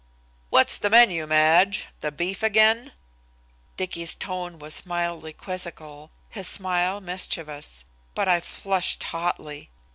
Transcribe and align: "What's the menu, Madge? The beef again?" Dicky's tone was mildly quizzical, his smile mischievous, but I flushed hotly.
"What's 0.49 0.79
the 0.79 0.89
menu, 0.89 1.27
Madge? 1.27 1.85
The 1.99 2.11
beef 2.11 2.41
again?" 2.41 2.93
Dicky's 3.77 4.15
tone 4.15 4.57
was 4.57 4.83
mildly 4.83 5.31
quizzical, 5.31 6.09
his 6.31 6.47
smile 6.47 6.99
mischievous, 6.99 7.85
but 8.15 8.27
I 8.27 8.39
flushed 8.39 9.03
hotly. 9.03 9.69